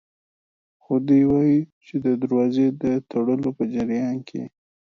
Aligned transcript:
خو 0.81 0.93
دی 1.07 1.21
وايي 1.31 1.59
چې 1.85 1.95
د 2.05 2.07
دروازې 2.23 2.67
د 2.83 2.83
تړلو 3.11 3.49
په 3.57 3.63
جریان 3.73 4.15
کې 4.27 4.43